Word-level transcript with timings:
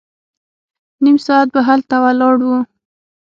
نيم 1.03 1.17
ساعت 1.25 1.47
به 1.53 1.61
هلته 1.69 1.95
ولاړ 2.03 2.35
وو. 2.47 2.57